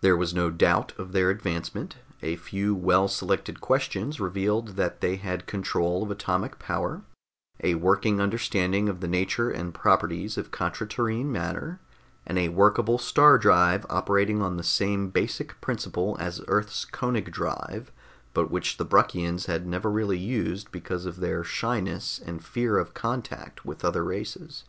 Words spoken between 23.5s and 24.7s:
with other races.